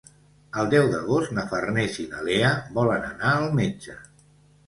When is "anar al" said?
3.09-3.45